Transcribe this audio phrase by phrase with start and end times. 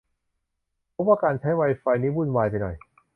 [0.93, 2.75] พบว่าการใช้ไวไฟที่นี่วุ่นวายไปหน่อย